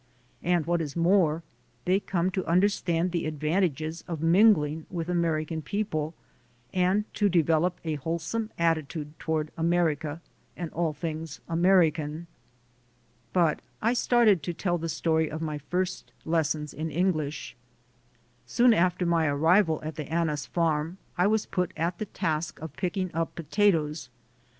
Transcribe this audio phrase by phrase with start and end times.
[0.41, 1.43] And what is more,
[1.85, 6.15] they come to understand the advantages of mingling with American people
[6.73, 10.19] and to develop a wholesome attitude toward America
[10.57, 12.25] and all things American.
[13.31, 17.55] But I started to tell the story of my first lessons in English.
[18.47, 21.45] Soon after my arrival at the Annis I GO TO JAIL 109 farm, I was
[21.45, 24.09] put at the task of picking up potatoes.